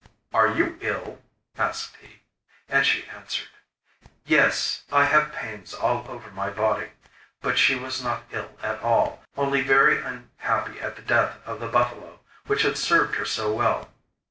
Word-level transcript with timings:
'Are 0.33 0.47
you 0.47 0.79
ill?' 0.81 1.21
asked 1.59 1.97
he. 1.97 2.23
And 2.67 2.83
she 2.87 3.05
answered: 3.05 3.49
'Yes; 4.25 4.81
I 4.91 5.05
have 5.05 5.31
pains 5.31 5.75
all 5.75 6.09
over 6.09 6.31
my 6.31 6.49
body.' 6.49 6.93
But 7.39 7.59
she 7.59 7.75
was 7.75 8.01
not 8.03 8.23
ill 8.31 8.49
at 8.63 8.81
all, 8.81 9.21
only 9.37 9.61
very 9.61 10.01
unhappy 10.01 10.79
at 10.79 10.95
the 10.95 11.03
death 11.03 11.37
of 11.45 11.59
the 11.59 11.67
buffalo 11.67 12.19
which 12.47 12.63
had 12.63 12.79
served 12.79 13.17
her 13.17 13.25
so 13.25 13.53
well. 13.53 13.93